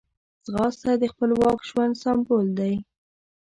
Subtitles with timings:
[0.45, 2.73] ځغاسته د خپلواک ژوند سمبول دی